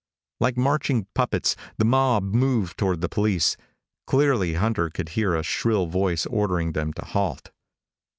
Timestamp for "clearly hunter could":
4.07-5.09